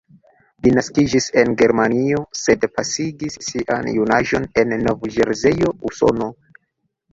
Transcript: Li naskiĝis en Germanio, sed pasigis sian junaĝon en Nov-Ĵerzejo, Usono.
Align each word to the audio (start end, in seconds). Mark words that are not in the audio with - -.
Li 0.63 0.69
naskiĝis 0.77 1.27
en 1.41 1.53
Germanio, 1.59 2.21
sed 2.39 2.65
pasigis 2.79 3.37
sian 3.49 3.93
junaĝon 4.01 4.51
en 4.65 4.75
Nov-Ĵerzejo, 4.89 5.73
Usono. 5.93 6.35